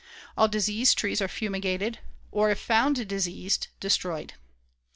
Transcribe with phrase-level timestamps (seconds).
[0.35, 1.99] All diseased trees are fumigated,
[2.31, 4.33] or if found diseased, destroyed.